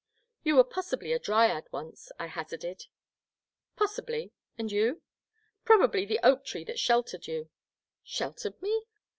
[0.41, 2.87] You were possibly a dryad once, I hazarded.
[3.75, 4.31] Possibly.
[4.57, 5.03] And you?
[5.63, 7.51] Probably the oak tree that sheltered you."
[8.03, 8.85] ''Sheltered me?